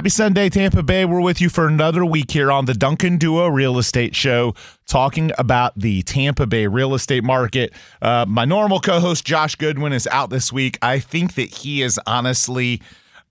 [0.00, 1.04] Happy Sunday, Tampa Bay.
[1.04, 4.54] We're with you for another week here on the Duncan Duo Real Estate Show,
[4.86, 7.74] talking about the Tampa Bay real estate market.
[8.00, 10.78] Uh, my normal co host, Josh Goodwin, is out this week.
[10.80, 12.80] I think that he is honestly.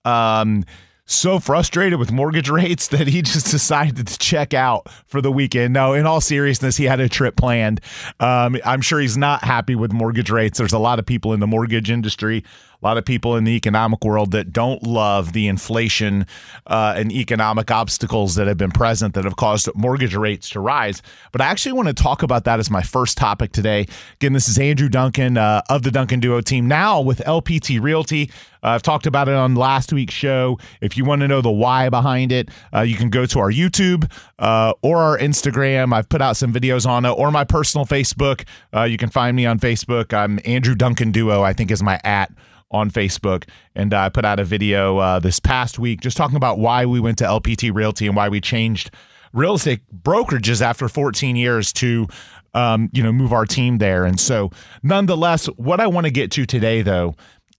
[0.05, 0.63] Um,
[1.07, 5.73] so frustrated with mortgage rates that he just decided to check out for the weekend.
[5.73, 7.81] No, in all seriousness, he had a trip planned.
[8.19, 10.59] Um, I'm sure he's not happy with mortgage rates.
[10.59, 12.43] There's a lot of people in the mortgage industry
[12.81, 16.25] a lot of people in the economic world that don't love the inflation
[16.67, 21.01] uh, and economic obstacles that have been present that have caused mortgage rates to rise.
[21.33, 23.85] But I actually want to talk about that as my first topic today.
[24.15, 28.31] Again, this is Andrew Duncan uh, of the Duncan Duo team, now with LPT Realty.
[28.63, 30.57] Uh, I've talked about it on last week's show.
[30.79, 33.51] If you want to know the why behind it, uh, you can go to our
[33.51, 35.93] YouTube uh, or our Instagram.
[35.93, 38.45] I've put out some videos on it, or my personal Facebook.
[38.73, 40.13] Uh, you can find me on Facebook.
[40.13, 42.31] I'm Andrew Duncan Duo, I think is my at
[42.71, 46.59] on Facebook, and I put out a video uh, this past week just talking about
[46.59, 48.91] why we went to LPT Realty and why we changed
[49.33, 52.07] real estate brokerages after 14 years to
[52.53, 54.05] um, you know move our team there.
[54.05, 54.51] And so,
[54.83, 57.15] nonetheless, what I want to get to today, though,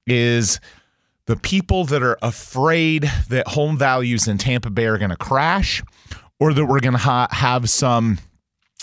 [0.06, 0.60] is
[1.26, 5.82] the people that are afraid that home values in Tampa Bay are going to crash,
[6.38, 8.18] or that we're going to ha- have some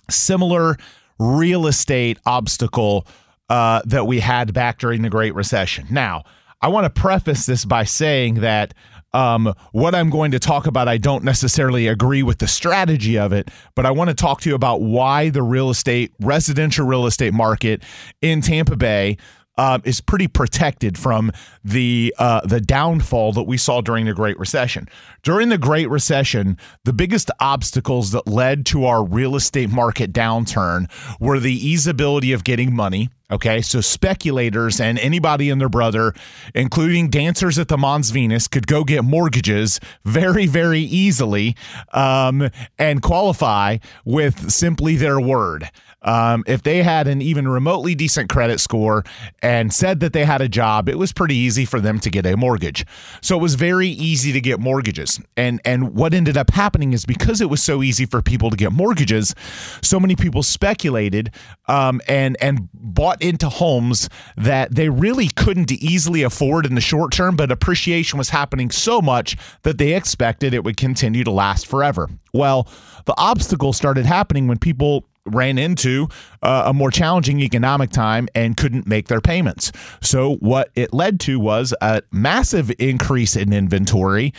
[0.10, 0.78] similar
[1.20, 3.06] real estate obstacle
[3.50, 5.88] uh, that we had back during the Great Recession.
[5.90, 6.24] Now,
[6.62, 8.74] I want to preface this by saying that
[9.14, 13.32] um, what I'm going to talk about, I don't necessarily agree with the strategy of
[13.32, 17.06] it, but I want to talk to you about why the real estate, residential real
[17.06, 17.84] estate market
[18.22, 19.18] in Tampa Bay
[19.58, 21.32] uh, is pretty protected from
[21.64, 24.88] the uh, the downfall that we saw during the Great Recession.
[25.24, 30.90] During the Great Recession, the biggest obstacles that led to our real estate market downturn
[31.20, 33.10] were the easeability of getting money.
[33.30, 36.14] Okay, so speculators and anybody and their brother,
[36.56, 41.54] including dancers at the Mons Venus, could go get mortgages very, very easily
[41.92, 45.70] um, and qualify with simply their word.
[46.08, 49.04] Um, if they had an even remotely decent credit score
[49.42, 52.26] and said that they had a job, it was pretty easy for them to get
[52.26, 52.86] a mortgage.
[53.22, 55.20] So it was very easy to get mortgages.
[55.36, 58.56] And and what ended up happening is because it was so easy for people to
[58.56, 59.36] get mortgages,
[59.84, 61.32] so many people speculated
[61.68, 67.12] um, and and bought into homes that they really couldn't easily afford in the short
[67.12, 71.68] term, but appreciation was happening so much that they expected it would continue to last
[71.68, 72.10] forever.
[72.34, 72.70] Well,
[73.06, 76.08] the obstacle started happening when people ran into
[76.42, 79.72] uh, a more challenging economic time and couldn't make their payments.
[80.02, 84.34] So, what it led to was a massive increase in inventory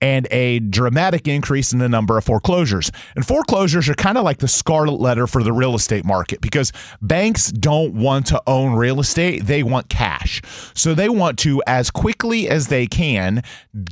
[0.00, 2.90] and a dramatic increase in the number of foreclosures.
[3.14, 6.72] And foreclosures are kind of like the scarlet letter for the real estate market because
[7.00, 10.42] banks don't want to own real estate, they want cash.
[10.74, 13.42] So, they want to, as quickly as they can,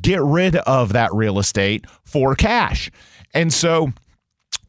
[0.02, 2.90] get rid of that real estate for cash.
[3.34, 3.92] And so,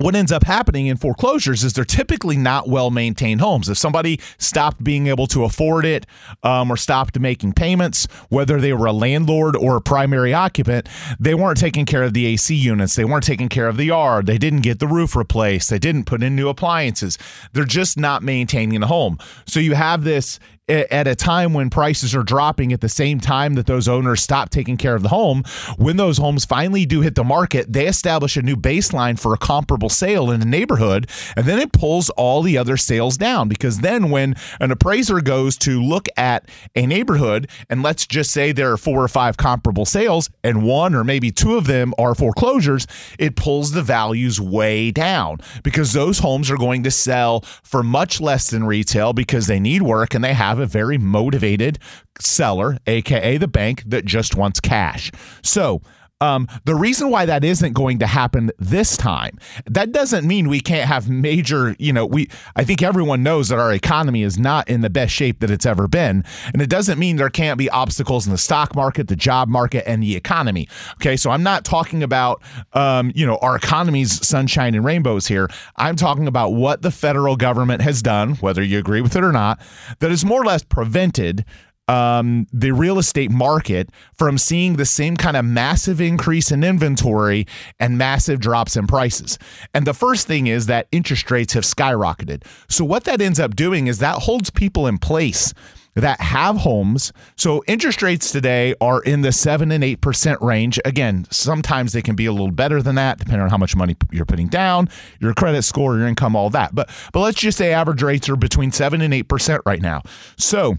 [0.04, 3.70] what ends up happening in foreclosures is they're typically not well maintained homes.
[3.70, 6.06] If somebody stopped being able to afford it
[6.44, 10.90] um, or stopped making payments, whether they were a landlord or a primary occupant,
[11.22, 12.96] they weren't taking care of the AC units.
[12.96, 14.26] They weren't taking care of the yard.
[14.26, 15.70] They didn't get the roof replaced.
[15.70, 17.18] They didn't put in new appliances.
[17.54, 19.18] They're just not maintaining the home.
[19.46, 20.38] So you have this
[20.70, 24.50] at a time when prices are dropping at the same time that those owners stop
[24.50, 25.44] taking care of the home,
[25.78, 29.38] when those homes finally do hit the market, they establish a new baseline for a
[29.38, 33.80] comparable sale in a neighborhood, and then it pulls all the other sales down because
[33.80, 38.72] then when an appraiser goes to look at a neighborhood, and let's just say there
[38.72, 42.88] are four or five comparable sales, and one or maybe two of them are foreclosures,
[43.20, 48.22] it pulls the values way down because those homes are going to sell for much
[48.22, 51.80] less than retail because they need work and they have have a very motivated
[52.20, 55.12] seller, aka the bank, that just wants cash.
[55.42, 55.82] So,
[56.24, 60.62] um, the reason why that isn't going to happen this time, that doesn't mean we
[60.62, 64.70] can't have major, you know, we I think everyone knows that our economy is not
[64.70, 66.24] in the best shape that it's ever been.
[66.54, 69.84] And it doesn't mean there can't be obstacles in the stock market, the job market,
[69.86, 70.70] and the economy.
[70.94, 71.18] Okay.
[71.18, 75.50] So I'm not talking about um, you know, our economy's sunshine and rainbows here.
[75.76, 79.34] I'm talking about what the federal government has done, whether you agree with it or
[79.34, 79.60] not,
[80.00, 81.44] that has more or less prevented
[81.88, 87.46] um, the real estate market from seeing the same kind of massive increase in inventory
[87.80, 89.38] and massive drops in prices.
[89.74, 92.44] And the first thing is that interest rates have skyrocketed.
[92.70, 95.54] So, what that ends up doing is that holds people in place
[95.96, 97.14] that have homes.
[97.36, 100.80] So interest rates today are in the 7 and 8% range.
[100.86, 103.96] Again, sometimes they can be a little better than that depending on how much money
[104.12, 104.90] you're putting down,
[105.20, 106.74] your credit score, your income, all that.
[106.74, 110.02] But but let's just say average rates are between 7 and 8% right now.
[110.38, 110.78] So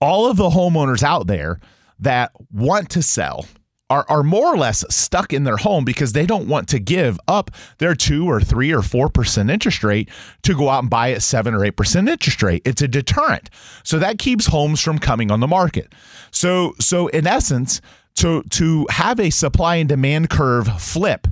[0.00, 1.60] all of the homeowners out there
[1.98, 3.46] that want to sell
[3.90, 7.18] are, are more or less stuck in their home because they don't want to give
[7.26, 10.08] up their two or three or four percent interest rate
[10.42, 12.62] to go out and buy at seven or eight percent interest rate.
[12.64, 13.50] It's a deterrent.
[13.82, 15.92] So that keeps homes from coming on the market.
[16.30, 17.80] So so in essence,
[18.16, 21.26] to to have a supply and demand curve flip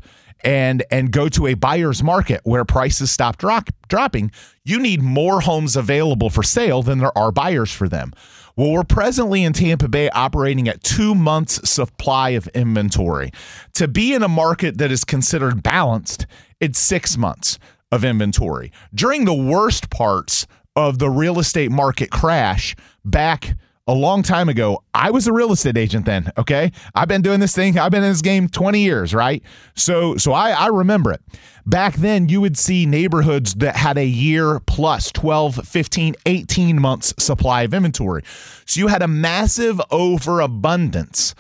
[0.45, 4.31] and and go to a buyer's market where prices stop drop, dropping,
[4.65, 8.13] you need more homes available for sale than there are buyers for them.
[8.59, 13.31] Well, we're presently in Tampa Bay operating at two months' supply of inventory.
[13.75, 16.27] To be in a market that is considered balanced,
[16.59, 17.61] it's six months
[17.93, 18.73] of inventory.
[18.93, 22.75] During the worst parts of the real estate market crash
[23.05, 23.57] back
[23.89, 26.71] a long time ago, I was a real estate agent then, okay?
[26.95, 29.43] I've been doing this thing, I've been in this game 20 years, right?
[29.75, 31.23] So so I, I remember it.
[31.65, 37.15] Back then, you would see neighborhoods that had a year plus 12, 15, 18 months
[37.19, 38.23] supply of inventory.
[38.67, 41.35] So you had a massive overabundance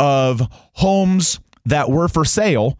[0.00, 2.78] of homes that were for sale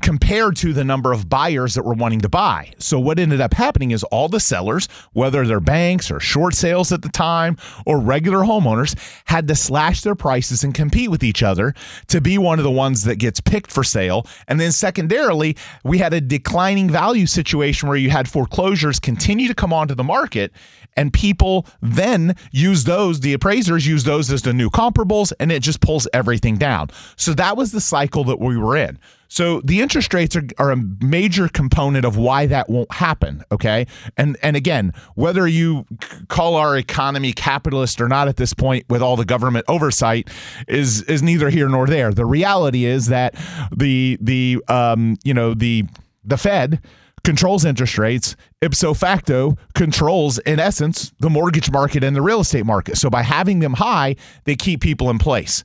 [0.00, 2.72] compared to the number of buyers that were wanting to buy.
[2.78, 6.92] So what ended up happening is all the sellers, whether they're banks or short sales
[6.92, 8.96] at the time or regular homeowners,
[9.26, 11.74] had to slash their prices and compete with each other
[12.08, 14.26] to be one of the ones that gets picked for sale.
[14.48, 19.54] And then secondarily, we had a declining value situation where you had foreclosures continue to
[19.54, 20.52] come onto the market
[20.96, 25.62] and people then use those the appraisers use those as the new comparables and it
[25.62, 28.98] just pulls everything down so that was the cycle that we were in
[29.36, 33.44] so the interest rates are, are a major component of why that won't happen.
[33.52, 33.86] Okay,
[34.16, 35.84] and and again, whether you
[36.28, 40.30] call our economy capitalist or not at this point, with all the government oversight,
[40.68, 42.14] is is neither here nor there.
[42.14, 43.34] The reality is that
[43.76, 45.84] the the um you know the
[46.24, 46.80] the Fed
[47.22, 52.66] controls interest rates, ipso facto controls, in essence, the mortgage market and the real estate
[52.66, 52.96] market.
[52.96, 55.62] So by having them high, they keep people in place.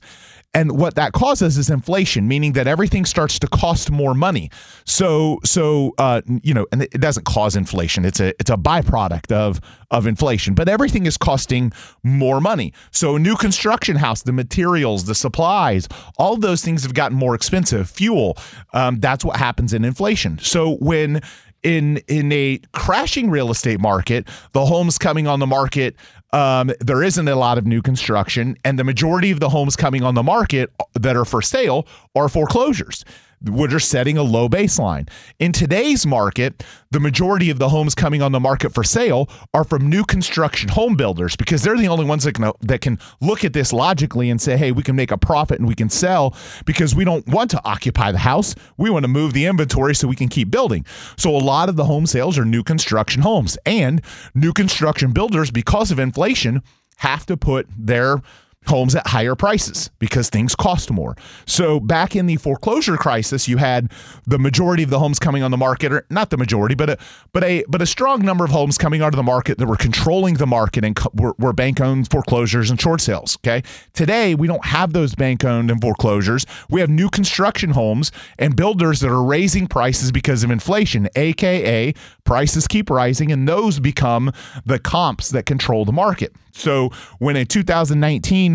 [0.54, 4.50] And what that causes is inflation, meaning that everything starts to cost more money.
[4.84, 9.32] So, so uh, you know, and it doesn't cause inflation; it's a it's a byproduct
[9.32, 10.52] of of inflation.
[10.52, 11.72] But everything is costing
[12.02, 12.74] more money.
[12.90, 17.34] So, a new construction house, the materials, the supplies, all those things have gotten more
[17.34, 17.88] expensive.
[17.88, 18.36] Fuel,
[18.74, 20.38] um, that's what happens in inflation.
[20.38, 21.22] So when
[21.62, 25.96] in in a crashing real estate market, the homes coming on the market
[26.32, 30.02] um, there isn't a lot of new construction, and the majority of the homes coming
[30.02, 33.04] on the market that are for sale are foreclosures
[33.48, 35.08] are setting a low baseline.
[35.38, 39.64] In today's market, the majority of the homes coming on the market for sale are
[39.64, 43.44] from new construction home builders because they're the only ones that can that can look
[43.44, 46.34] at this logically and say, "Hey, we can make a profit and we can sell
[46.64, 48.54] because we don't want to occupy the house.
[48.76, 50.84] We want to move the inventory so we can keep building."
[51.16, 54.02] So a lot of the home sales are new construction homes and
[54.34, 56.62] new construction builders because of inflation
[56.98, 58.22] have to put their
[58.66, 61.16] homes at higher prices because things cost more.
[61.46, 63.90] So back in the foreclosure crisis, you had
[64.26, 66.98] the majority of the homes coming on the market, or not the majority, but a
[67.32, 70.34] but a but a strong number of homes coming onto the market that were controlling
[70.34, 73.36] the market and co- were, were bank owned foreclosures and short sales.
[73.38, 73.62] Okay,
[73.92, 76.46] today we don't have those bank owned and foreclosures.
[76.70, 81.94] We have new construction homes and builders that are raising prices because of inflation, aka
[82.24, 84.32] prices keep rising, and those become
[84.64, 86.32] the comps that control the market.
[86.52, 88.51] So when a 2019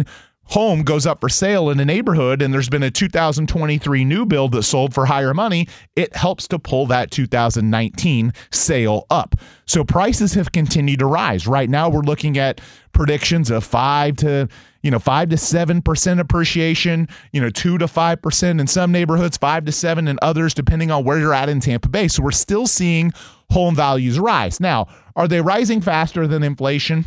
[0.48, 4.54] home goes up for sale in a neighborhood and there's been a 2023 new build
[4.54, 9.36] that sold for higher money, it helps to pull that 2019 sale up.
[9.66, 11.48] So prices have continued to rise.
[11.48, 12.62] Right now we're looking at
[12.94, 14.48] predictions of 5 to
[14.84, 19.66] you know 5 to 7% appreciation, you know 2 to 5% in some neighborhoods, 5
[19.66, 22.08] to 7 in others depending on where you're at in Tampa Bay.
[22.08, 23.12] So we're still seeing
[23.52, 24.60] home values rise.
[24.60, 27.06] Now, are they rising faster than inflation?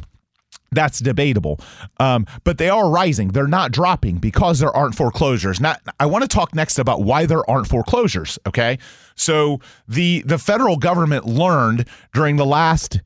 [0.72, 1.60] That's debatable.
[1.98, 3.28] Um, but they are rising.
[3.28, 5.60] They're not dropping because there aren't foreclosures.
[5.60, 8.38] Not, I want to talk next about why there aren't foreclosures.
[8.46, 8.78] Okay,
[9.14, 13.00] so the the federal government learned during the last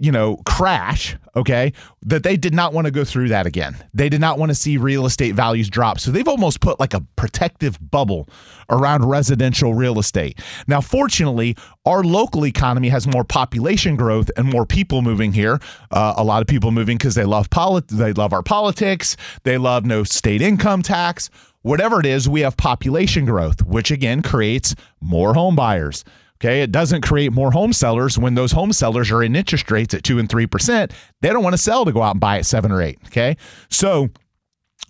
[0.00, 3.76] you know, crash, okay, that they did not want to go through that again.
[3.92, 5.98] They did not want to see real estate values drop.
[5.98, 8.28] So they've almost put like a protective bubble
[8.70, 10.40] around residential real estate.
[10.66, 15.60] Now, fortunately, our local economy has more population growth and more people moving here.
[15.90, 19.58] Uh, a lot of people moving because they love polit- they love our politics, they
[19.58, 21.30] love no state income tax.
[21.62, 26.04] Whatever it is, we have population growth, which again creates more home buyers.
[26.40, 29.94] Okay, it doesn't create more home sellers when those home sellers are in interest rates
[29.94, 30.92] at two and three percent.
[31.20, 32.98] They don't want to sell to go out and buy at seven or eight.
[33.06, 33.36] Okay,
[33.70, 34.08] so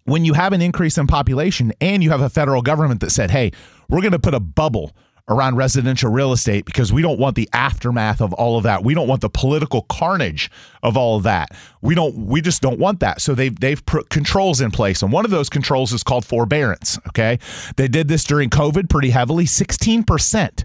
[0.05, 3.31] when you have an increase in population and you have a federal government that said,
[3.31, 3.53] "Hey,
[3.89, 4.93] we're going to put a bubble
[5.29, 8.85] around residential real estate because we don't want the aftermath of all of that.
[8.85, 10.51] We don't want the political carnage
[10.83, 11.51] of all of that.
[11.81, 13.21] We don't we just don't want that.
[13.21, 16.99] So they've they've put controls in place and one of those controls is called forbearance,
[17.09, 17.39] okay?
[17.77, 19.45] They did this during COVID pretty heavily.
[19.47, 20.65] 16%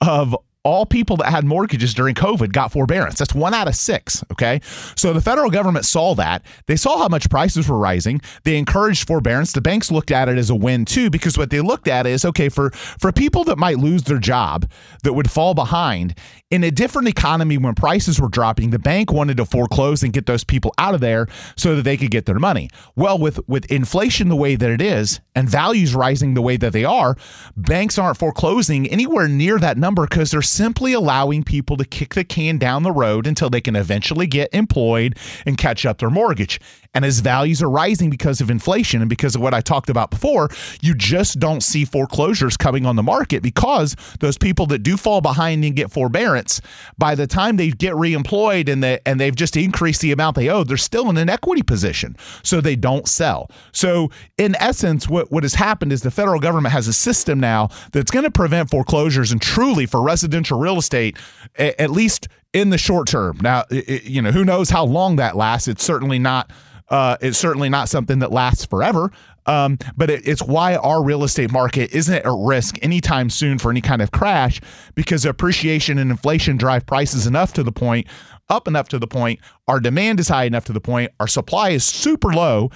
[0.00, 3.18] of all people that had mortgages during COVID got forbearance.
[3.18, 4.22] That's one out of six.
[4.30, 4.60] Okay.
[4.94, 6.44] So the federal government saw that.
[6.66, 8.20] They saw how much prices were rising.
[8.44, 9.52] They encouraged forbearance.
[9.52, 12.24] The banks looked at it as a win too, because what they looked at is
[12.24, 14.70] okay, for, for people that might lose their job,
[15.02, 16.14] that would fall behind
[16.50, 20.26] in a different economy when prices were dropping, the bank wanted to foreclose and get
[20.26, 22.68] those people out of there so that they could get their money.
[22.96, 26.72] Well, with, with inflation the way that it is and values rising the way that
[26.72, 27.16] they are,
[27.56, 32.24] banks aren't foreclosing anywhere near that number because they're simply allowing people to kick the
[32.24, 35.16] can down the road until they can eventually get employed
[35.46, 36.60] and catch up their mortgage.
[36.92, 40.10] And as values are rising because of inflation and because of what I talked about
[40.10, 40.48] before,
[40.82, 45.20] you just don't see foreclosures coming on the market because those people that do fall
[45.20, 46.60] behind and get forbearance,
[46.98, 50.48] by the time they get reemployed and they and they've just increased the amount they
[50.48, 52.16] owe, they're still in an equity position.
[52.42, 53.50] So they don't sell.
[53.72, 57.68] So in essence, what, what has happened is the federal government has a system now
[57.92, 61.16] that's going to prevent foreclosures and truly for residential real estate,
[61.56, 63.38] at least in the short term.
[63.42, 65.68] Now, it, you know, who knows how long that lasts?
[65.68, 66.50] It's certainly not
[66.90, 69.10] uh, it's certainly not something that lasts forever.
[69.46, 73.70] Um, but it, it's why our real estate market isn't at risk anytime soon for
[73.70, 74.60] any kind of crash
[74.94, 78.06] because appreciation and inflation drive prices enough to the point,
[78.48, 81.70] up enough to the point, our demand is high enough to the point, our supply
[81.70, 82.70] is super low.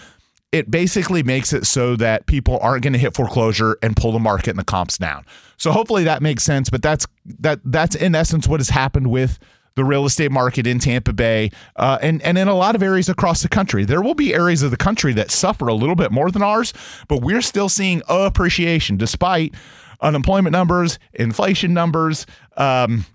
[0.52, 4.20] It basically makes it so that people aren't going to hit foreclosure and pull the
[4.20, 5.24] market and the comps down.
[5.64, 6.68] So hopefully that makes sense.
[6.68, 7.06] But that's
[7.40, 9.38] that that's in essence what has happened with
[9.76, 13.08] the real estate market in Tampa Bay uh, and, and in a lot of areas
[13.08, 13.86] across the country.
[13.86, 16.74] There will be areas of the country that suffer a little bit more than ours,
[17.08, 19.54] but we're still seeing appreciation despite
[20.02, 22.26] unemployment numbers, inflation numbers.
[22.58, 23.06] Um,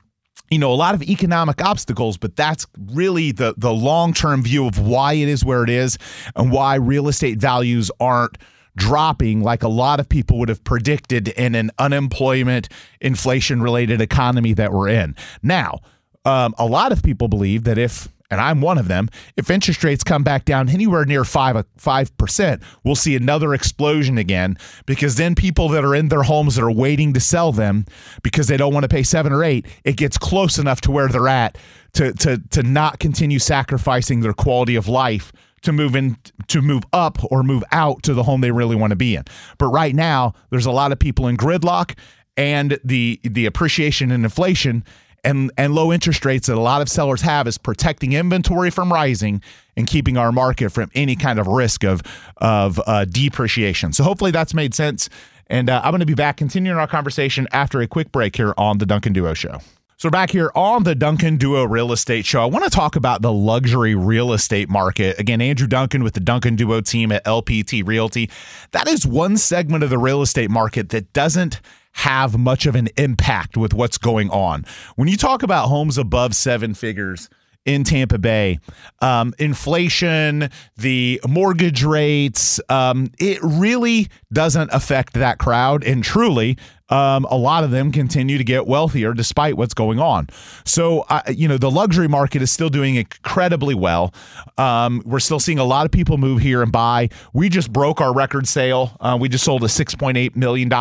[0.49, 4.79] you know a lot of economic obstacles but that's really the the long-term view of
[4.79, 5.99] why it is where it is
[6.35, 8.35] and why real estate values aren't
[8.79, 12.69] dropping like a lot of people would have predicted in an unemployment
[13.01, 15.15] inflation related economy that we're in.
[15.43, 15.79] Now
[16.25, 19.83] um, a lot of people believe that if and I'm one of them, if interest
[19.83, 25.15] rates come back down anywhere near five five percent, we'll see another explosion again because
[25.15, 27.85] then people that are in their homes that are waiting to sell them
[28.21, 31.07] because they don't want to pay seven or eight, it gets close enough to where
[31.07, 31.57] they're at
[31.93, 36.83] to to to not continue sacrificing their quality of life to move in to move
[36.93, 39.23] up or move out to the home they really want to be in.
[39.57, 41.97] But right now, there's a lot of people in gridlock
[42.37, 44.83] and the the appreciation and inflation
[45.23, 48.91] and and low interest rates that a lot of sellers have is protecting inventory from
[48.91, 49.41] rising
[49.75, 52.01] and keeping our market from any kind of risk of
[52.37, 53.93] of uh, depreciation.
[53.93, 55.09] So hopefully that's made sense.
[55.47, 58.53] And uh, I'm going to be back continuing our conversation after a quick break here
[58.57, 59.59] on the Duncan Duo Show.
[59.99, 62.41] So we're back here on the Duncan Duo Real Estate Show.
[62.41, 65.19] I want to talk about the luxury real estate market.
[65.19, 68.29] Again, Andrew Duncan with the Duncan Duo team at LPT Realty.
[68.71, 71.59] That is one segment of the real estate market that doesn't
[71.91, 74.63] have much of an impact with what's going on.
[74.95, 77.27] When you talk about homes above seven figures,
[77.65, 78.57] in Tampa Bay.
[79.01, 85.83] Um, inflation, the mortgage rates, um, it really doesn't affect that crowd.
[85.83, 86.57] And truly,
[86.89, 90.27] um, a lot of them continue to get wealthier despite what's going on.
[90.65, 94.13] So, uh, you know, the luxury market is still doing incredibly well.
[94.57, 97.09] Um, we're still seeing a lot of people move here and buy.
[97.33, 98.97] We just broke our record sale.
[98.99, 100.71] Uh, we just sold a $6.8 million,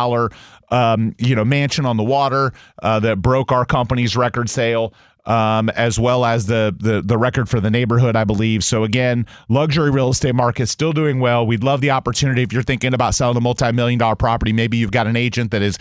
[0.71, 4.93] um, you know, mansion on the water uh, that broke our company's record sale
[5.25, 8.63] um, as well as the, the the record for the neighborhood, I believe.
[8.63, 11.45] So again, luxury real estate market still doing well.
[11.45, 14.53] We'd love the opportunity if you're thinking about selling a multi-million dollar property.
[14.53, 15.77] Maybe you've got an agent that is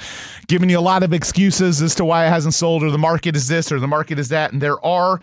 [0.48, 3.36] giving you a lot of excuses as to why it hasn't sold, or the market
[3.36, 5.20] is this, or the market is that, and there are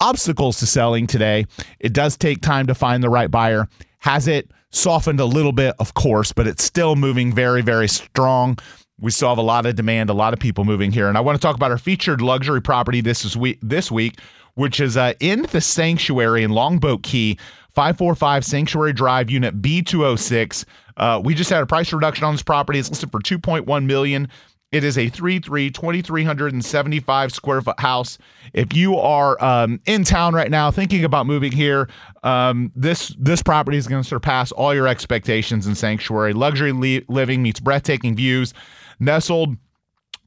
[0.00, 1.46] obstacles to selling today.
[1.80, 3.68] It does take time to find the right buyer.
[3.98, 8.58] Has it softened a little bit, of course, but it's still moving very, very strong
[9.00, 11.08] we still have a lot of demand, a lot of people moving here.
[11.08, 14.20] And I want to talk about our featured luxury property this is week this week,
[14.54, 17.38] which is uh, in the sanctuary in Longboat Key,
[17.74, 20.64] 545 Sanctuary Drive, Unit B206.
[20.96, 22.78] Uh, we just had a price reduction on this property.
[22.78, 24.28] It's listed for 2.1 million.
[24.72, 28.18] It is a 3-3, 2,375 square foot house.
[28.52, 31.88] If you are um, in town right now thinking about moving here,
[32.24, 36.32] um, this this property is going to surpass all your expectations in Sanctuary.
[36.32, 38.54] Luxury li- living meets breathtaking views
[38.98, 39.56] nestled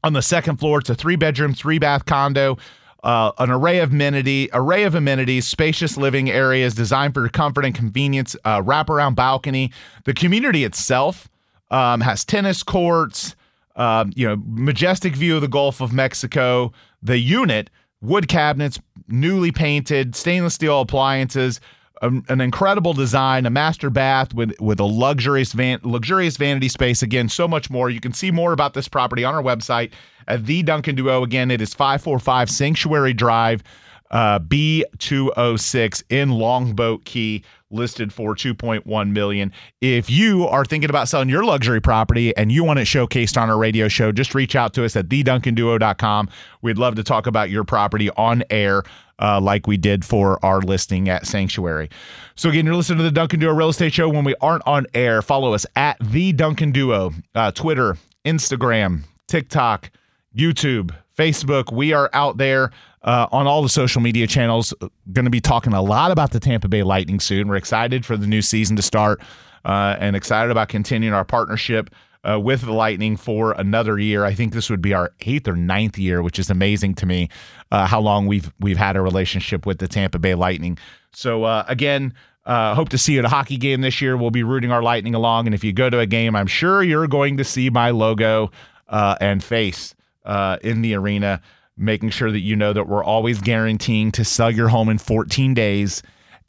[0.02, 0.78] on the second floor.
[0.78, 2.58] It's a three bedroom, three bath condo.
[3.02, 7.74] Uh, an array of amenity, array of amenities, spacious living areas designed for comfort and
[7.74, 8.36] convenience.
[8.44, 9.72] Uh, wraparound balcony.
[10.04, 11.28] The community itself
[11.70, 13.36] um, has tennis courts,
[13.76, 16.72] Um, you know, majestic view of the Gulf of Mexico.
[17.02, 17.70] The unit,
[18.02, 21.60] wood cabinets, newly painted, stainless steel appliances,
[22.00, 27.02] an incredible design, a master bath with with a luxurious van, luxurious vanity space.
[27.02, 27.90] Again, so much more.
[27.90, 29.92] You can see more about this property on our website
[30.26, 31.22] at the Duncan Duo.
[31.22, 33.62] Again, it is five four five Sanctuary Drive
[34.10, 39.52] uh, B206 in Longboat Key listed for 2.1 million.
[39.80, 43.50] If you are thinking about selling your luxury property and you want it showcased on
[43.50, 46.28] our radio show, just reach out to us at theduncanduo.com.
[46.62, 48.82] We'd love to talk about your property on air.
[49.22, 51.90] Uh, like we did for our listing at Sanctuary.
[52.36, 54.08] So again, you're listening to the Duncan Duo Real Estate Show.
[54.08, 59.90] When we aren't on air, follow us at the Duncan Duo, uh, Twitter, Instagram, TikTok,
[60.34, 61.70] YouTube, Facebook.
[61.70, 62.70] We are out there
[63.02, 64.74] uh, on all the social media channels.
[65.12, 67.48] Going to be talking a lot about the Tampa Bay Lightning soon.
[67.48, 69.20] We're excited for the new season to start
[69.64, 71.90] uh, and excited about continuing our partnership.
[72.22, 74.26] Uh, with the Lightning for another year.
[74.26, 77.30] I think this would be our eighth or ninth year, which is amazing to me.
[77.70, 80.76] Uh, how long we've we've had a relationship with the Tampa Bay Lightning.
[81.14, 82.12] So uh, again,
[82.44, 84.18] uh, hope to see you at a hockey game this year.
[84.18, 86.82] We'll be rooting our Lightning along, and if you go to a game, I'm sure
[86.82, 88.50] you're going to see my logo
[88.90, 89.94] uh, and face
[90.26, 91.40] uh, in the arena
[91.80, 95.54] making sure that you know that we're always guaranteeing to sell your home in 14
[95.54, 96.02] days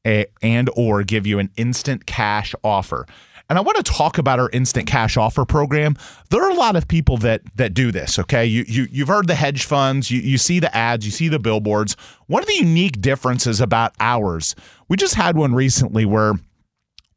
[0.04, 3.06] and or give you an instant cash offer.
[3.50, 5.98] And I want to talk about our instant cash offer program.
[6.30, 8.18] There are a lot of people that that do this.
[8.18, 11.28] Okay, you you you've heard the hedge funds, you you see the ads, you see
[11.28, 11.98] the billboards.
[12.28, 14.56] One of the unique differences about ours,
[14.88, 16.36] we just had one recently where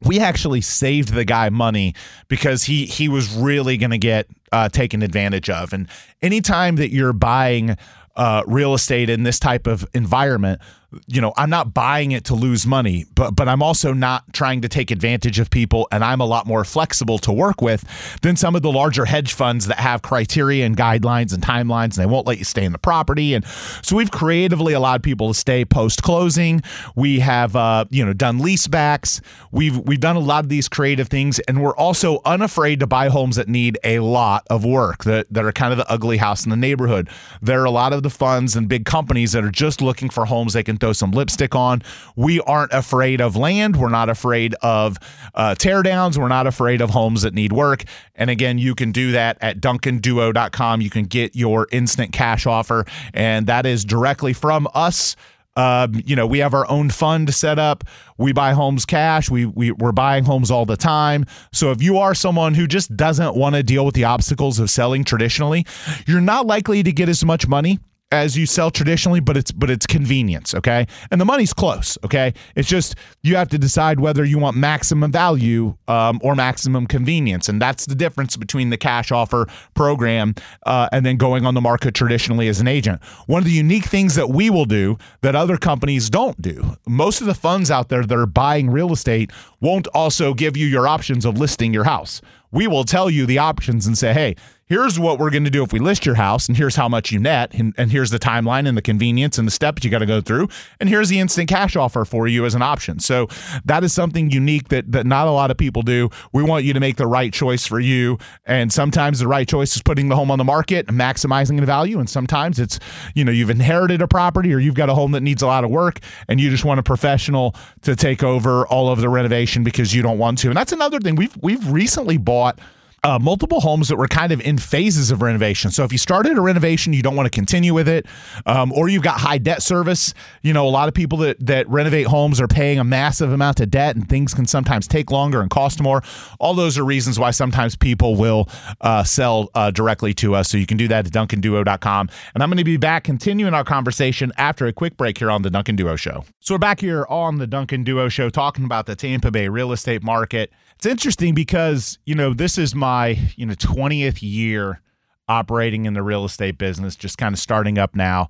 [0.01, 1.95] we actually saved the guy money
[2.27, 5.71] because he he was really going to get uh, taken advantage of.
[5.71, 5.87] And
[6.21, 7.77] anytime that you're buying
[8.15, 10.61] uh, real estate in this type of environment,
[11.07, 14.61] you know, I'm not buying it to lose money, but but I'm also not trying
[14.61, 17.83] to take advantage of people and I'm a lot more flexible to work with
[18.21, 21.97] than some of the larger hedge funds that have criteria and guidelines and timelines and
[21.97, 23.45] they won't let you stay in the property and
[23.81, 26.61] so we've creatively allowed people to stay post closing.
[26.95, 29.21] We have uh, you know, done lease backs.
[29.51, 33.09] We've we've done a lot of these creative things and we're also unafraid to buy
[33.09, 36.45] homes that need a lot of work that that are kind of the ugly house
[36.45, 37.09] in the neighborhood.
[37.41, 40.25] There are a lot of the funds and big companies that are just looking for
[40.25, 41.81] homes they can throw some lipstick on.
[42.15, 43.75] We aren't afraid of land.
[43.75, 44.97] We're not afraid of
[45.33, 46.15] uh, teardowns.
[46.15, 47.85] We're not afraid of homes that need work.
[48.13, 50.81] And again, you can do that at duncanduo.com.
[50.81, 55.15] You can get your instant cash offer, and that is directly from us.
[55.57, 57.85] Um, you know, we have our own fund set up.
[58.17, 59.31] We buy homes cash.
[59.31, 61.25] We, we we're buying homes all the time.
[61.51, 64.69] So if you are someone who just doesn't want to deal with the obstacles of
[64.69, 65.65] selling traditionally,
[66.05, 67.79] you're not likely to get as much money
[68.11, 70.85] as you sell traditionally, but it's but it's convenience, okay?
[71.11, 72.33] And the money's close, okay?
[72.55, 77.49] It's just you have to decide whether you want maximum value um, or maximum convenience,
[77.49, 81.61] and that's the difference between the cash offer program uh, and then going on the
[81.61, 83.03] market traditionally as an agent.
[83.25, 86.77] One of the unique things that we will do that other companies don't do.
[86.87, 90.67] Most of the funds out there that are buying real estate won't also give you
[90.67, 92.21] your options of listing your house.
[92.51, 94.35] We will tell you the options and say, hey,
[94.67, 97.11] here's what we're going to do if we list your house, and here's how much
[97.11, 99.99] you net, and, and here's the timeline and the convenience and the steps you got
[99.99, 100.47] to go through,
[100.79, 102.99] and here's the instant cash offer for you as an option.
[102.99, 103.27] So
[103.63, 106.09] that is something unique that that not a lot of people do.
[106.33, 109.75] We want you to make the right choice for you, and sometimes the right choice
[109.75, 112.79] is putting the home on the market, and maximizing the value, and sometimes it's
[113.13, 115.63] you know you've inherited a property or you've got a home that needs a lot
[115.63, 119.63] of work, and you just want a professional to take over all of the renovation
[119.63, 120.47] because you don't want to.
[120.47, 122.59] And that's another thing we've we've recently bought
[123.05, 125.69] uh, multiple homes that were kind of in phases of renovation.
[125.69, 128.07] So if you started a renovation, you don't want to continue with it,
[128.47, 130.15] um, or you've got high debt service.
[130.41, 133.59] You know, a lot of people that that renovate homes are paying a massive amount
[133.59, 136.01] of debt, and things can sometimes take longer and cost more.
[136.39, 138.49] All those are reasons why sometimes people will
[138.81, 140.49] uh, sell uh, directly to us.
[140.49, 142.09] So you can do that at DuncanDuo.com.
[142.33, 145.43] And I'm going to be back continuing our conversation after a quick break here on
[145.43, 146.25] the Duncan Duo Show.
[146.39, 149.71] So we're back here on the Duncan Duo Show talking about the Tampa Bay real
[149.71, 150.51] estate market.
[150.75, 154.81] It's interesting because, you know, this is my, you know, 20th year
[155.27, 158.29] operating in the real estate business, just kind of starting up now.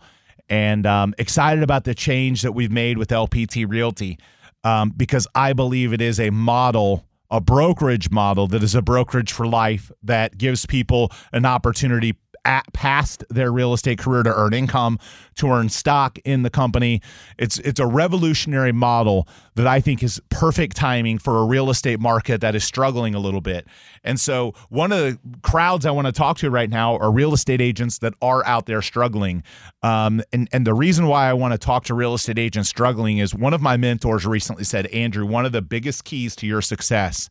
[0.49, 4.17] And um, excited about the change that we've made with LPT Realty
[4.63, 9.31] um, because I believe it is a model, a brokerage model that is a brokerage
[9.31, 12.15] for life that gives people an opportunity
[12.45, 14.99] at past their real estate career to earn income,
[15.35, 17.01] to earn stock in the company.
[17.37, 21.99] It's it's a revolutionary model that I think is perfect timing for a real estate
[21.99, 23.67] market that is struggling a little bit.
[24.03, 27.33] And so one of the crowds I want to talk to right now are real
[27.33, 29.43] estate agents that are out there struggling.
[29.83, 33.17] Um, and and the reason why I want to talk to real estate agents struggling
[33.19, 36.61] is one of my mentors recently said, Andrew, one of the biggest keys to your
[36.61, 37.29] success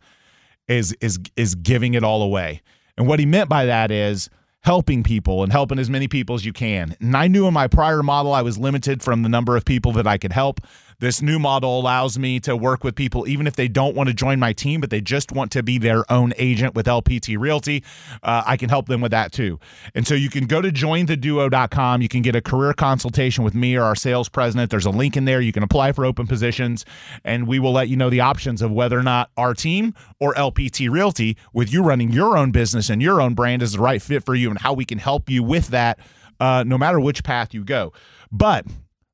[0.68, 2.62] is is is giving it all away
[2.96, 4.30] And what he meant by that is
[4.64, 6.96] helping people and helping as many people as you can.
[7.00, 9.92] And I knew in my prior model I was limited from the number of people
[9.92, 10.60] that I could help.
[10.98, 14.14] This new model allows me to work with people even if they don't want to
[14.14, 17.84] join my team, but they just want to be their own agent with LPT Realty.
[18.22, 19.58] Uh, I can help them with that too.
[19.94, 22.02] And so you can go to jointheduo.com.
[22.02, 24.70] You can get a career consultation with me or our sales president.
[24.70, 25.40] There's a link in there.
[25.40, 26.84] You can apply for open positions,
[27.24, 30.34] and we will let you know the options of whether or not our team or
[30.34, 34.00] LPT Realty, with you running your own business and your own brand, is the right
[34.00, 35.98] fit for you and how we can help you with that.
[36.40, 37.92] Uh, no matter which path you go.
[38.32, 38.66] But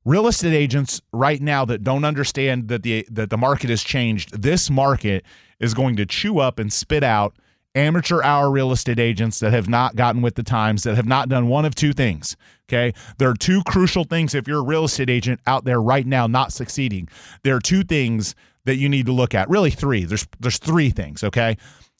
[0.05, 4.41] real estate agents right now that don't understand that the that the market has changed
[4.41, 5.23] this market
[5.59, 7.35] is going to chew up and spit out
[7.75, 11.29] amateur hour real estate agents that have not gotten with the times that have not
[11.29, 12.35] done one of two things
[12.71, 12.97] okay?
[13.17, 16.27] There are two crucial things if you're a real estate agent out there right now
[16.27, 17.09] not succeeding.
[17.43, 18.35] There are two things
[18.65, 19.49] that you need to look at.
[19.49, 20.05] Really three.
[20.05, 21.57] There's there's three things okay?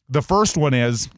[0.09, 1.09] The first one is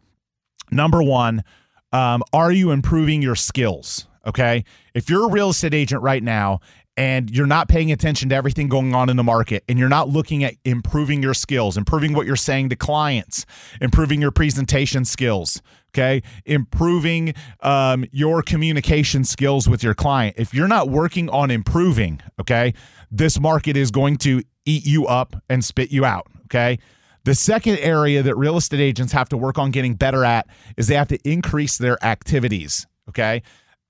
[0.72, 1.44] number one
[1.92, 4.64] um, are you improving your skills Okay.
[4.94, 6.62] If you're a real estate agent right now
[6.96, 10.10] and you're not paying attention to everything going on in the market and you're not
[10.10, 13.46] looking at improving your skills, improving what you're saying to clients,
[13.82, 15.62] improving your presentation skills,
[15.94, 22.22] okay, improving um, your communication skills with your client, if you're not working on improving,
[22.40, 22.74] okay,
[23.12, 26.80] this market is going to eat you up and spit you out, okay?
[27.26, 30.88] The second area that real estate agents have to work on getting better at is
[30.88, 33.42] they have to increase their activities, okay?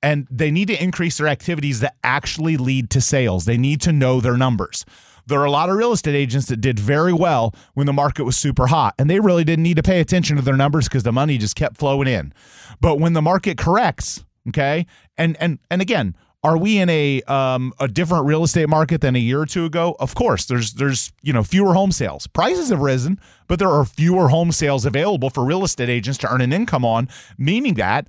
[0.04, 3.46] And they need to increase their activities that actually lead to sales.
[3.46, 4.86] They need to know their numbers.
[5.26, 8.26] There are a lot of real estate agents that did very well when the market
[8.26, 11.04] was super hot, and they really didn't need to pay attention to their numbers because
[11.04, 12.34] the money just kept flowing in.
[12.82, 14.86] But when the market corrects, okay,
[15.18, 19.16] and and and again, are we in a um, a different real estate market than
[19.16, 19.96] a year or two ago?
[19.98, 22.28] Of course, there's there's you know fewer home sales.
[22.28, 26.30] Prices have risen, but there are fewer home sales available for real estate agents to
[26.30, 28.08] earn an income on, meaning that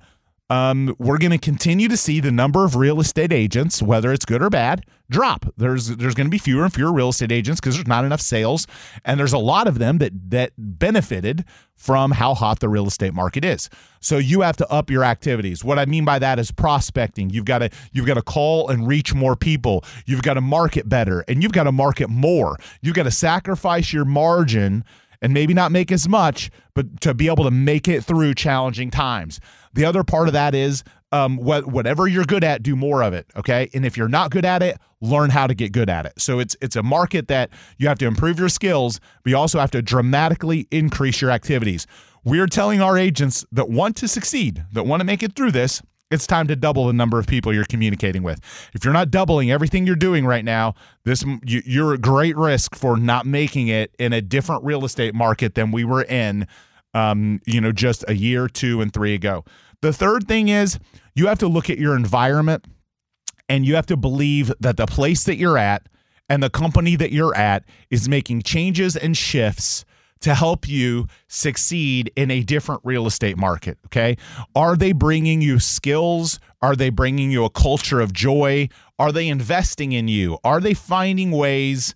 [0.49, 4.25] um, we're going to continue to see the number of real estate agents, whether it's
[4.25, 5.45] good or bad, drop.
[5.57, 8.21] There's there's going to be fewer and fewer real estate agents because there's not enough
[8.21, 8.67] sales,
[9.03, 13.13] and there's a lot of them that that benefited from how hot the real estate
[13.13, 13.69] market is.
[13.99, 15.63] So you have to up your activities.
[15.63, 17.31] What I mean by that is prospecting.
[17.31, 19.83] You've got to you've got to call and reach more people.
[20.05, 22.57] You've got to market better, and you've got to market more.
[22.81, 24.83] You've got to sacrifice your margin
[25.25, 28.91] and maybe not make as much, but to be able to make it through challenging
[28.91, 29.39] times.
[29.73, 33.11] The other part of that is um, what, whatever you're good at, do more of
[33.11, 33.25] it.
[33.35, 36.13] Okay, and if you're not good at it, learn how to get good at it.
[36.19, 39.59] So it's it's a market that you have to improve your skills, but you also
[39.59, 41.87] have to dramatically increase your activities.
[42.23, 45.81] We're telling our agents that want to succeed, that want to make it through this,
[46.11, 48.39] it's time to double the number of people you're communicating with.
[48.73, 52.97] If you're not doubling everything you're doing right now, this you're a great risk for
[52.97, 56.47] not making it in a different real estate market than we were in,
[56.93, 59.43] um, you know, just a year, two, and three ago.
[59.81, 60.79] The third thing is
[61.15, 62.65] you have to look at your environment
[63.49, 65.87] and you have to believe that the place that you're at
[66.29, 69.85] and the company that you're at is making changes and shifts
[70.25, 73.77] to help you succeed in a different real estate market.
[73.85, 74.17] Okay.
[74.55, 76.39] Are they bringing you skills?
[76.63, 78.69] Are they bringing you a culture of joy?
[78.97, 80.39] Are they investing in you?
[80.43, 81.93] Are they finding ways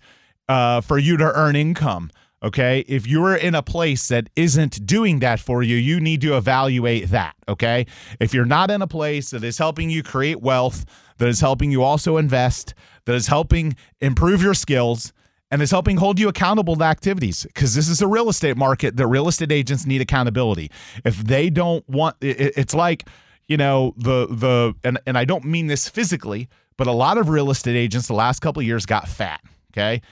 [0.48, 2.12] uh, for you to earn income?
[2.40, 2.84] Okay.
[2.86, 7.08] If you're in a place that isn't doing that for you, you need to evaluate
[7.08, 7.34] that.
[7.48, 7.84] Okay.
[8.20, 10.84] If you're not in a place that is helping you create wealth,
[11.18, 12.74] that is helping you also invest,
[13.06, 15.12] that is helping improve your skills,
[15.50, 18.96] and is helping hold you accountable to activities because this is a real estate market
[18.96, 20.70] that real estate agents need accountability.
[21.04, 23.08] If they don't want, it's like,
[23.48, 27.28] you know, the, the, and, and I don't mean this physically, but a lot of
[27.28, 29.40] real estate agents the last couple years got fat.
[29.72, 30.02] Okay.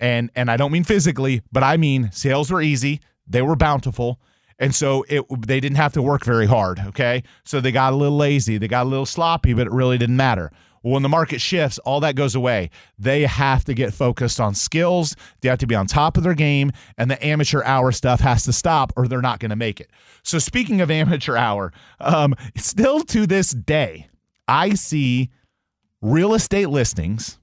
[0.00, 3.00] And, and I don't mean physically, but I mean sales were easy.
[3.26, 4.20] They were bountiful.
[4.60, 6.80] And so it they didn't have to work very hard.
[6.88, 7.22] Okay.
[7.44, 8.58] So they got a little lazy.
[8.58, 10.50] They got a little sloppy, but it really didn't matter.
[10.82, 12.70] Well, when the market shifts, all that goes away.
[12.98, 15.16] They have to get focused on skills.
[15.40, 18.44] They have to be on top of their game, and the amateur hour stuff has
[18.44, 19.90] to stop, or they're not going to make it.
[20.22, 24.08] So, speaking of amateur hour, um, still to this day,
[24.46, 25.30] I see
[26.00, 27.38] real estate listings,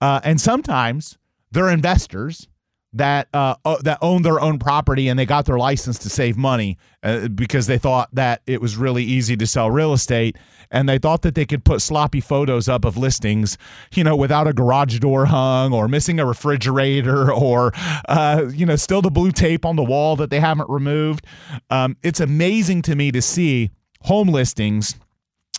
[0.00, 1.18] uh, and sometimes
[1.50, 2.48] they're investors
[2.92, 6.76] that uh, that owned their own property and they got their license to save money
[7.02, 10.36] uh, because they thought that it was really easy to sell real estate.
[10.72, 13.58] And they thought that they could put sloppy photos up of listings
[13.94, 17.72] you know without a garage door hung or missing a refrigerator or
[18.08, 21.24] uh, you know still the blue tape on the wall that they haven't removed.
[21.70, 23.70] Um, it's amazing to me to see
[24.02, 24.96] home listings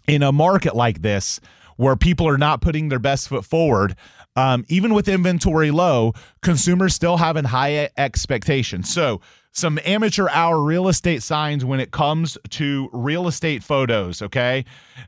[0.08, 1.40] in a market like this
[1.78, 3.96] where people are not putting their best foot forward
[4.36, 8.92] um, even with inventory low, consumers still having high expectations.
[8.92, 14.22] So some amateur hour real estate signs when it comes to real estate photos.
[14.22, 14.66] Okay,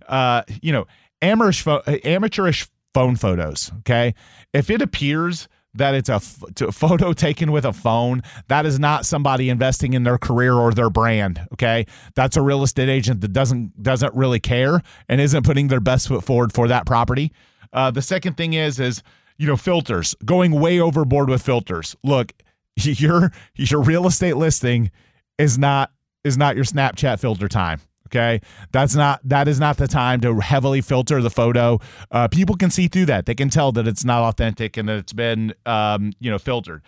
[0.07, 0.85] uh, you know,
[1.21, 1.65] amateurish,
[2.03, 3.71] amateurish phone photos.
[3.79, 4.13] Okay,
[4.53, 9.49] if it appears that it's a photo taken with a phone, that is not somebody
[9.49, 11.41] investing in their career or their brand.
[11.53, 15.79] Okay, that's a real estate agent that doesn't doesn't really care and isn't putting their
[15.79, 17.31] best foot forward for that property.
[17.73, 19.03] Uh, the second thing is is
[19.37, 21.95] you know filters going way overboard with filters.
[22.03, 22.33] Look,
[22.75, 24.91] your your real estate listing
[25.37, 25.91] is not
[26.23, 27.81] is not your Snapchat filter time.
[28.07, 31.79] Okay, that's not that is not the time to heavily filter the photo.
[32.11, 34.97] Uh, people can see through that; they can tell that it's not authentic and that
[34.97, 36.83] it's been um, you know filtered.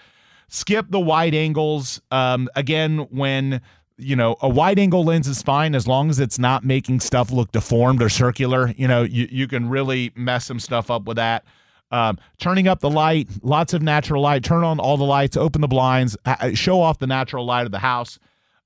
[0.48, 2.00] Skip the wide angles.
[2.12, 3.62] Um, again, when
[3.98, 7.32] you know a wide angle lens is fine as long as it's not making stuff
[7.32, 8.74] look deformed or circular.
[8.78, 11.46] You know, you you can really mess some stuff up with that.
[11.92, 14.44] Um, turning up the light, lots of natural light.
[14.44, 16.18] Turn on all the lights, open the blinds,
[16.54, 18.20] show off the natural light of the house.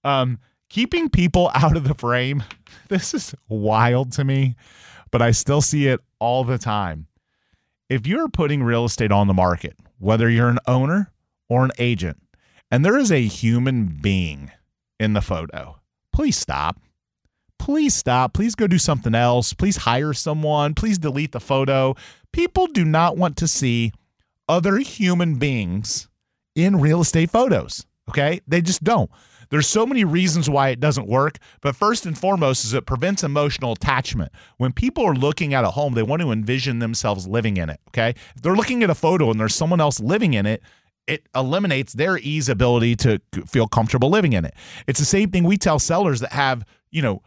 [0.04, 0.40] Um,
[0.70, 2.44] keeping people out of the frame.
[2.88, 4.56] This is wild to me,
[5.12, 7.06] but I still see it all the time.
[7.88, 11.12] If you're putting real estate on the market, whether you're an owner
[11.50, 12.18] or an agent,
[12.72, 14.52] and there is a human being
[15.00, 15.80] in the photo,
[16.12, 16.80] please stop.
[17.58, 18.34] Please stop.
[18.34, 19.54] Please go do something else.
[19.54, 20.74] Please hire someone.
[20.74, 21.96] Please delete the photo.
[22.32, 23.92] People do not want to see
[24.48, 26.08] other human beings
[26.56, 27.86] in real estate photos.
[28.10, 28.40] Okay.
[28.48, 29.12] They just don't.
[29.50, 33.24] There's so many reasons why it doesn't work, but first and foremost is it prevents
[33.24, 34.32] emotional attachment.
[34.58, 37.80] When people are looking at a home, they want to envision themselves living in it,
[37.88, 38.14] okay?
[38.36, 40.62] If they're looking at a photo and there's someone else living in it,
[41.10, 44.54] it eliminates their ease ability to feel comfortable living in it.
[44.88, 47.22] It's the same thing we tell sellers that have, you know,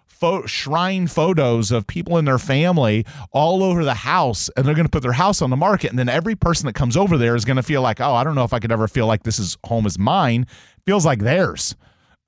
[0.47, 4.91] shrine photos of people in their family all over the house and they're going to
[4.91, 7.45] put their house on the market and then every person that comes over there is
[7.45, 9.41] going to feel like oh i don't know if i could ever feel like this
[9.41, 10.47] is home is mine
[10.87, 11.75] feels like theirs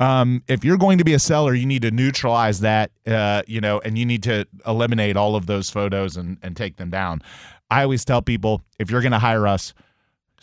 [0.00, 3.60] um, if you're going to be a seller, you need to neutralize that, uh, you
[3.60, 7.22] know, and you need to eliminate all of those photos and, and take them down.
[7.70, 9.72] I always tell people if you're going to hire us,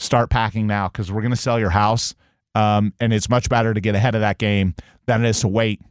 [0.01, 2.15] start packing now because we're going to sell your house.
[2.53, 5.47] Um, and it's much better to get ahead of that game than it is to
[5.47, 5.81] wait.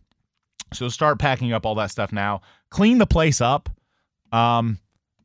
[0.74, 2.42] So start packing up all that stuff now.
[2.70, 3.70] Clean the place up.
[4.30, 4.78] Um,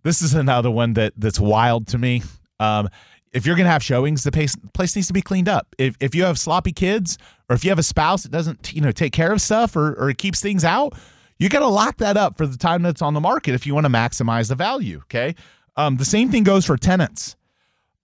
[0.04, 2.24] this is another one that that's wild to me.
[2.60, 2.90] Um,
[3.34, 5.76] if you're going to have showings, the place, place needs to be cleaned up.
[5.78, 7.18] If, if you have sloppy kids
[7.50, 9.94] or if you have a spouse that doesn't, you know, take care of stuff or,
[9.96, 10.94] or keeps things out,
[11.38, 13.74] you got to lock that up for the time that's on the market if you
[13.76, 15.00] want to maximize the value.
[15.00, 15.36] Okay.
[15.76, 17.36] Um, the same thing goes for tenants.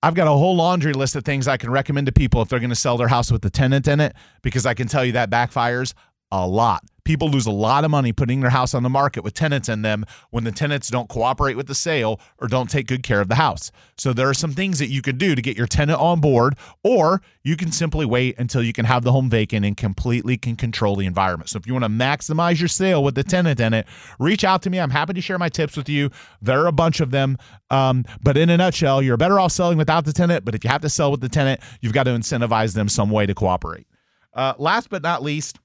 [0.03, 2.59] I've got a whole laundry list of things I can recommend to people if they're
[2.59, 5.11] going to sell their house with a tenant in it because I can tell you
[5.11, 5.93] that backfires
[6.31, 6.83] a lot.
[7.11, 9.81] People lose a lot of money putting their house on the market with tenants in
[9.81, 13.27] them when the tenants don't cooperate with the sale or don't take good care of
[13.27, 13.69] the house.
[13.97, 16.55] So there are some things that you can do to get your tenant on board,
[16.85, 20.55] or you can simply wait until you can have the home vacant and completely can
[20.55, 21.49] control the environment.
[21.49, 24.61] So if you want to maximize your sale with the tenant in it, reach out
[24.61, 24.79] to me.
[24.79, 26.11] I'm happy to share my tips with you.
[26.41, 27.37] There are a bunch of them.
[27.69, 30.45] Um, but in a nutshell, you're better off selling without the tenant.
[30.45, 33.09] But if you have to sell with the tenant, you've got to incentivize them some
[33.09, 33.85] way to cooperate.
[34.33, 35.59] Uh, last but not least,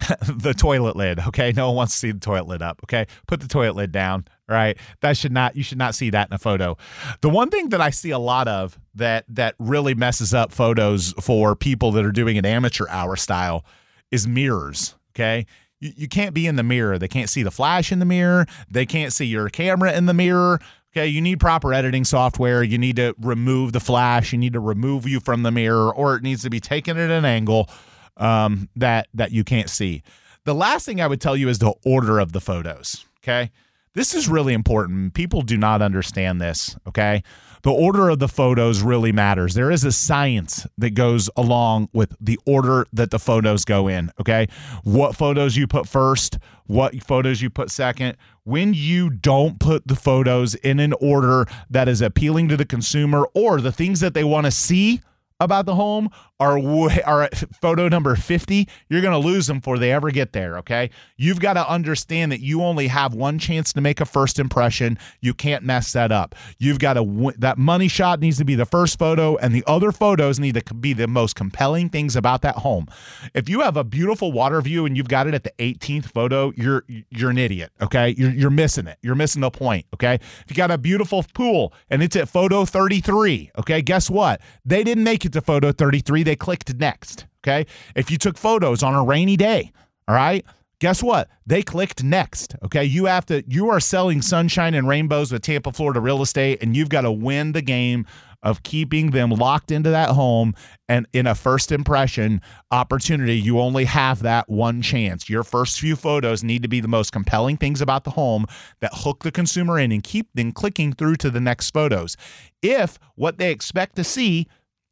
[0.26, 1.18] the toilet lid.
[1.18, 2.80] Okay, no one wants to see the toilet lid up.
[2.84, 4.26] Okay, put the toilet lid down.
[4.48, 5.56] Right, that should not.
[5.56, 6.78] You should not see that in a photo.
[7.20, 11.12] The one thing that I see a lot of that that really messes up photos
[11.20, 13.64] for people that are doing an amateur hour style
[14.10, 14.94] is mirrors.
[15.14, 15.46] Okay,
[15.80, 16.98] you, you can't be in the mirror.
[16.98, 18.46] They can't see the flash in the mirror.
[18.70, 20.60] They can't see your camera in the mirror.
[20.92, 22.62] Okay, you need proper editing software.
[22.62, 24.32] You need to remove the flash.
[24.32, 27.10] You need to remove you from the mirror, or it needs to be taken at
[27.10, 27.68] an angle
[28.18, 30.02] um, that that you can't see.
[30.44, 33.04] The last thing I would tell you is the order of the photos.
[33.22, 33.50] Okay,
[33.94, 35.14] this is really important.
[35.14, 36.76] People do not understand this.
[36.86, 37.22] Okay,
[37.62, 39.54] the order of the photos really matters.
[39.54, 44.10] There is a science that goes along with the order that the photos go in.
[44.20, 44.48] Okay,
[44.84, 48.16] what photos you put first, what photos you put second.
[48.44, 53.26] When you don't put the photos in an order that is appealing to the consumer
[53.34, 55.02] or the things that they want to see
[55.40, 56.08] about the home
[56.40, 56.58] are
[57.06, 60.58] are at photo number 50 you're going to lose them before they ever get there
[60.58, 60.90] okay?
[61.16, 64.98] You've got to understand that you only have one chance to make a first impression.
[65.20, 66.34] You can't mess that up.
[66.58, 69.92] You've got to that money shot needs to be the first photo and the other
[69.92, 72.86] photos need to be the most compelling things about that home.
[73.34, 76.52] If you have a beautiful water view and you've got it at the 18th photo
[76.56, 78.14] you're you're an idiot okay?
[78.16, 78.98] You're, you're missing it.
[79.02, 80.14] You're missing the point okay?
[80.14, 84.40] If you got a beautiful pool and it's at photo 33 okay guess what?
[84.64, 87.26] They didn't make it to photo 33 they clicked next.
[87.42, 87.66] Okay.
[87.96, 89.72] If you took photos on a rainy day,
[90.06, 90.44] all right,
[90.78, 91.30] guess what?
[91.46, 92.54] They clicked next.
[92.62, 92.84] Okay.
[92.84, 96.76] You have to, you are selling sunshine and rainbows with Tampa, Florida real estate, and
[96.76, 98.04] you've got to win the game
[98.42, 100.54] of keeping them locked into that home.
[100.86, 105.30] And in a first impression opportunity, you only have that one chance.
[105.30, 108.44] Your first few photos need to be the most compelling things about the home
[108.80, 112.16] that hook the consumer in and keep them clicking through to the next photos.
[112.62, 114.46] If what they expect to see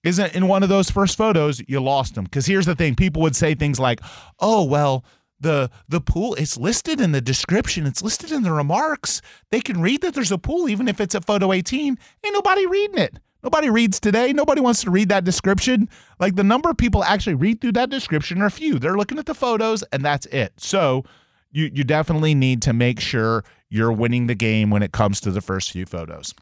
[0.06, 2.24] isn't in one of those first photos, you lost them.
[2.24, 4.00] Because here's the thing people would say things like,
[4.40, 5.04] oh, well,
[5.38, 9.82] the the pool it's listed in the description it's listed in the remarks they can
[9.82, 11.88] read that there's a pool even if it's at photo 18
[12.24, 14.32] ain't nobody reading it Nobody reads today.
[14.32, 15.88] Nobody wants to read that description.
[16.18, 18.80] Like the number of people actually read through that description are few.
[18.80, 20.52] They're looking at the photos and that's it.
[20.56, 21.04] So
[21.52, 25.30] you you definitely need to make sure you're winning the game when it comes to
[25.30, 26.34] the first few photos.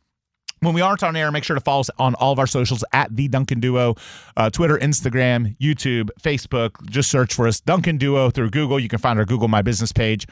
[0.61, 2.83] When we aren't on air, make sure to follow us on all of our socials
[2.93, 3.97] at the Duncan Duo,
[4.37, 6.83] uh, Twitter, Instagram, YouTube, Facebook.
[6.89, 8.81] Just search for us, Duncan Duo, through Google.
[8.81, 10.27] You can find our Google My Business page,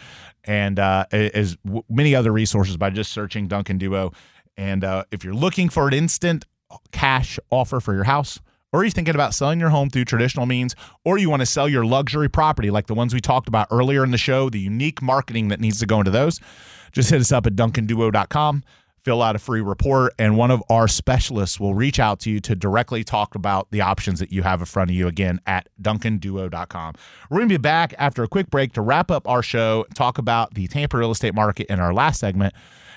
[0.44, 1.56] and uh, as
[1.90, 4.12] many other resources by just searching Duncan Duo.
[4.56, 6.46] And uh, if you're looking for an instant
[6.92, 8.40] cash offer for your house,
[8.72, 11.68] or you're thinking about selling your home through traditional means, or you want to sell
[11.68, 15.02] your luxury property like the ones we talked about earlier in the show, the unique
[15.02, 16.40] marketing that needs to go into those,
[16.90, 18.62] just hit us up at duncanduo.com,
[19.04, 22.40] fill out a free report, and one of our specialists will reach out to you
[22.40, 25.68] to directly talk about the options that you have in front of you again at
[25.80, 26.94] duncanduo.com.
[27.30, 30.18] We're going to be back after a quick break to wrap up our show, talk
[30.18, 32.54] about the Tampa real estate market in our last segment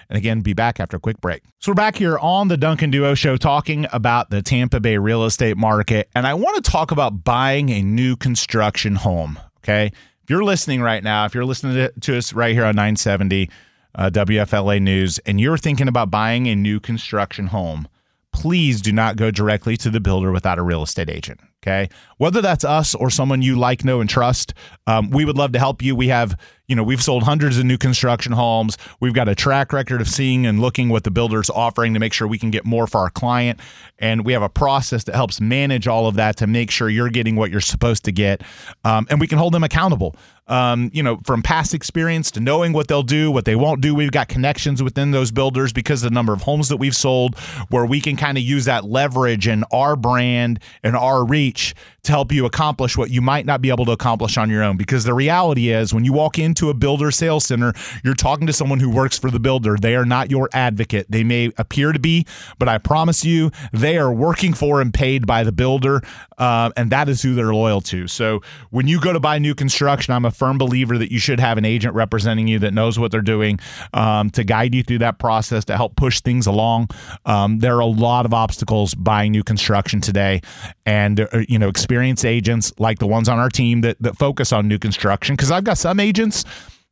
[0.10, 1.42] and again, be back after a quick break.
[1.60, 5.26] So we're back here on the Duncan Duo Show talking about the Tampa Bay real
[5.26, 6.10] estate market.
[6.16, 9.40] And I want to talk about buying a new construction home.
[9.60, 9.92] Okay.
[10.24, 13.50] If you're listening right now, if you're listening to, us right here on 970
[13.96, 17.88] uh, WFLA News, and you're thinking about buying a new construction home,
[18.32, 21.40] please do not go directly to the builder without a real estate agent.
[21.64, 21.90] Okay.
[22.18, 24.54] Whether that's us or someone you like, know, and trust,
[24.86, 25.96] um, we would love to help you.
[25.96, 28.78] We have, you know, we've sold hundreds of new construction homes.
[29.00, 32.14] We've got a track record of seeing and looking what the builder's offering to make
[32.14, 33.60] sure we can get more for our client.
[33.98, 37.10] And we have a process that helps manage all of that to make sure you're
[37.10, 38.44] getting what you're supposed to get.
[38.84, 40.16] Um, and we can hold them accountable
[40.48, 43.96] um, you know, from past experience to knowing what they'll do, what they won't do.
[43.96, 47.38] We've got connections within those builders because of the number of homes that we've sold,
[47.70, 52.12] where we can kind of use that leverage and our brand and our reach to
[52.12, 54.78] help you accomplish what you might not be able to accomplish on your own.
[54.78, 58.54] Because the reality is, when you walk into a builder sales center, you're talking to
[58.54, 59.76] someone who works for the builder.
[59.80, 61.08] They are not your advocate.
[61.10, 62.26] They may appear to be,
[62.60, 66.04] but I promise you, they are working for and paid by the builder,
[66.38, 68.08] uh, and that is who they're loyal to.
[68.08, 71.40] So when you go to buy new construction, I'm a firm believer that you should
[71.40, 73.60] have an agent representing you that knows what they're doing
[73.94, 76.90] um, to guide you through that process to help push things along.
[77.26, 80.42] Um, there are a lot of obstacles buying new construction today,
[80.86, 84.52] and uh, you know, experienced agents like the ones on our team that that focus
[84.52, 85.36] on new construction.
[85.36, 86.46] Because I've got some agents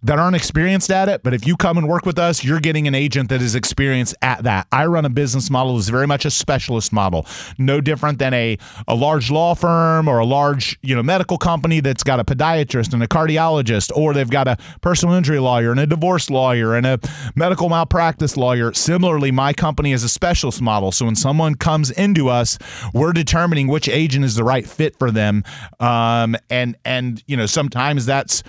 [0.04, 1.24] that aren't experienced at it.
[1.24, 4.16] But if you come and work with us, you're getting an agent that is experienced
[4.22, 4.68] at that.
[4.72, 7.26] I run a business model that's very much a specialist model,
[7.58, 11.80] no different than a, a large law firm or a large you know medical company
[11.80, 15.80] that's got a podiatrist and a cardiologist, or they've got a personal injury lawyer and
[15.80, 17.00] a divorce lawyer and a
[17.36, 18.74] medical malpractice lawyer.
[18.74, 20.92] Similarly, my company is a specialist model.
[20.92, 22.58] So when someone comes into us,
[22.94, 25.44] we're determining which agent is the right fit for them,
[25.80, 28.44] um, and and you know sometimes that's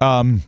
[0.00, 0.42] um,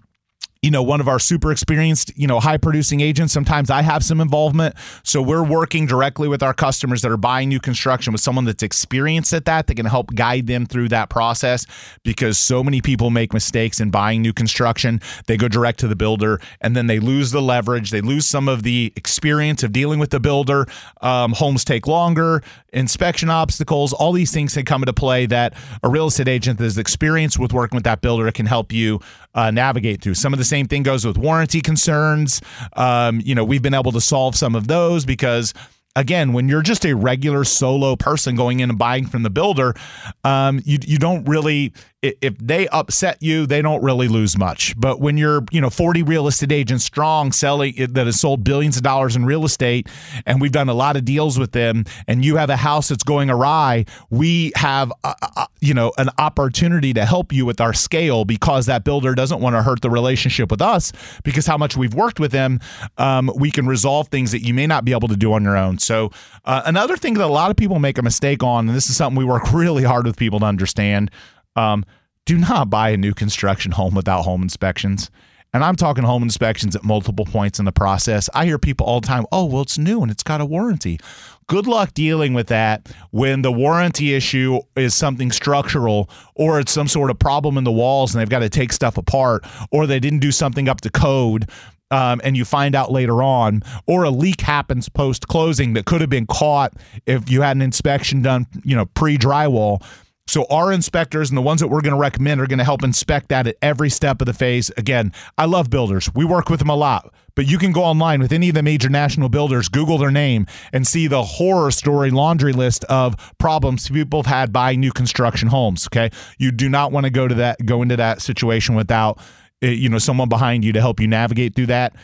[0.67, 3.33] you know, one of our super experienced, you know, high producing agents.
[3.33, 4.75] Sometimes I have some involvement.
[5.05, 8.65] So we're working directly with our customers that are buying new construction with someone that's
[8.65, 11.67] experienced at that that can help guide them through that process
[12.03, 15.01] because so many people make mistakes in buying new construction.
[15.29, 17.93] They go direct to the builder and then they lose the leverage.
[17.93, 20.67] They lose some of the experience of dealing with the builder.
[21.01, 25.89] Um, homes take longer, inspection obstacles, all these things can come into play that a
[25.89, 28.99] real estate agent that is experienced with working with that builder can help you
[29.37, 30.15] uh, navigate through.
[30.15, 32.41] Some of the same thing goes with warranty concerns.
[32.73, 35.55] Um, you know, we've been able to solve some of those because
[35.97, 39.75] again, when you're just a regular solo person going in and buying from the builder,
[40.23, 41.73] um, you you don't really
[42.21, 44.79] if they upset you, they don't really lose much.
[44.79, 48.77] But when you're, you know, 40 real estate agents strong selling that has sold billions
[48.77, 49.89] of dollars in real estate,
[50.25, 53.03] and we've done a lot of deals with them, and you have a house that's
[53.03, 57.73] going awry, we have, a, a, you know, an opportunity to help you with our
[57.73, 60.93] scale because that builder doesn't want to hurt the relationship with us
[61.25, 62.61] because how much we've worked with them,
[62.99, 65.57] um, we can resolve things that you may not be able to do on your
[65.57, 65.79] own.
[65.87, 66.11] So
[66.45, 68.97] uh, another thing that a lot of people make a mistake on, and this is
[68.97, 71.11] something we work really hard with people to understand.
[71.55, 71.85] Um,
[72.27, 75.11] do not buy a new construction home without home inspections.
[75.55, 78.29] And I'm talking home inspections at multiple points in the process.
[78.35, 80.99] I hear people all the time, oh, well, it's new and it's got a warranty.
[81.47, 86.89] Good luck dealing with that when the warranty issue is something structural or it's some
[86.89, 90.01] sort of problem in the walls and they've got to take stuff apart or they
[90.01, 91.49] didn't do something up to code
[91.91, 96.01] um, and you find out later on, or a leak happens post closing that could
[96.01, 96.73] have been caught
[97.07, 99.83] if you had an inspection done, you know, pre drywall.
[100.29, 102.83] So our inspectors and the ones that we're going to recommend are going to help
[102.83, 104.73] inspect that at every step of the phase.
[104.77, 106.13] Again, I love builders.
[106.17, 108.63] We work with them a lot, but you can go online with any of the
[108.65, 113.89] major national builders, Google their name, and see the horror story laundry list of problems
[113.89, 115.87] people have had buying new construction homes.
[115.87, 119.21] Okay, you do not want to go to that go into that situation without
[119.61, 121.95] you know someone behind you to help you navigate through that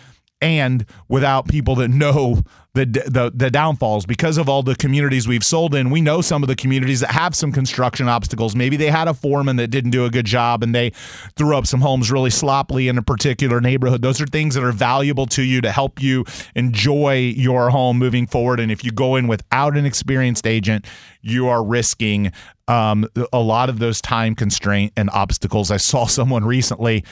[0.43, 2.43] and without people that know
[2.75, 4.07] the, the the downfalls.
[4.07, 7.13] Because of all the communities we've sold in we know some of the communities that
[7.13, 8.57] have some construction obstacles.
[8.57, 10.91] Maybe they had a foreman that didn't do a good job and they
[11.37, 14.03] threw up some homes really sloppily in a particular neighborhood.
[14.03, 16.25] Those are things that are valuable to you to help you
[16.57, 18.59] enjoy your home moving forward.
[18.59, 20.87] And if you go in without an experienced agent
[21.23, 22.33] you are risking
[22.67, 25.71] um, a lot of those time constraint and obstacles.
[25.71, 27.05] I saw someone recently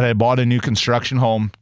[0.00, 1.52] that had bought a new construction home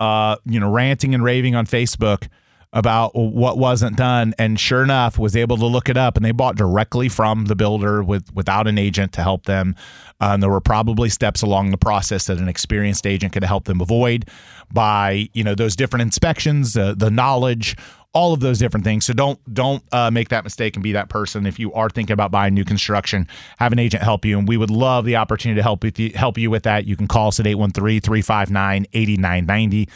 [0.00, 2.28] uh, you know, ranting and raving on Facebook
[2.72, 4.32] about what wasn't done.
[4.38, 7.56] And sure enough was able to look it up and they bought directly from the
[7.56, 9.74] builder with without an agent to help them.
[10.20, 13.64] Uh, and there were probably steps along the process that an experienced agent could help
[13.64, 14.26] them avoid
[14.72, 17.76] by you know those different inspections uh, the knowledge
[18.12, 19.06] all of those different things.
[19.06, 21.46] So don't don't uh, make that mistake and be that person.
[21.46, 23.26] If you are thinking about buying new construction,
[23.58, 26.10] have an agent help you, and we would love the opportunity to help with you,
[26.14, 26.86] help you with that.
[26.86, 29.88] You can call us at 813-359-8990.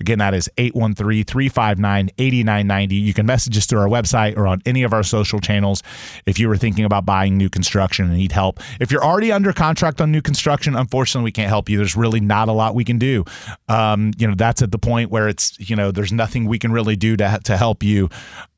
[0.00, 2.94] Again, that is 813 359 8990.
[2.94, 5.82] You can message us through our website or on any of our social channels
[6.24, 8.60] if you were thinking about buying new construction and need help.
[8.80, 11.76] If you're already under contract on new construction, unfortunately, we can't help you.
[11.76, 13.24] There's really not a lot we can do.
[13.68, 16.72] Um, you know, that's at the point where it's, you know, there's nothing we can
[16.72, 18.08] really do to, to help you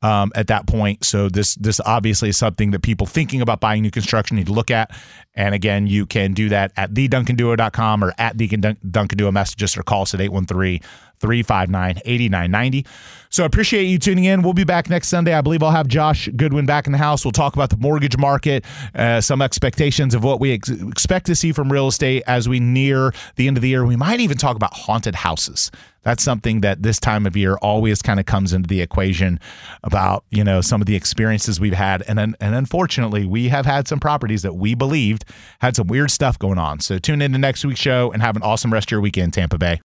[0.01, 1.03] um, at that point.
[1.03, 4.53] So this, this obviously is something that people thinking about buying new construction need to
[4.53, 4.91] look at.
[5.35, 9.83] And again, you can do that at theduncanduo.com or at the Duncan Duo messages or
[9.83, 10.79] call us at 813
[11.23, 12.85] 359 8990.
[13.29, 14.41] So I appreciate you tuning in.
[14.43, 15.33] We'll be back next Sunday.
[15.33, 17.25] I believe I'll have Josh Goodwin back in the house.
[17.25, 21.35] We'll talk about the mortgage market, uh, some expectations of what we ex- expect to
[21.35, 23.85] see from real estate as we near the end of the year.
[23.85, 25.71] We might even talk about haunted houses.
[26.03, 29.39] That's something that this time of year always kind of comes into the equation
[29.83, 32.03] about, you know, some of the experiences we've had.
[32.07, 35.22] And, and unfortunately, we have had some properties that we believed
[35.59, 36.79] had some weird stuff going on.
[36.79, 39.33] So tune in to next week's show and have an awesome rest of your weekend,
[39.33, 39.79] Tampa Bay.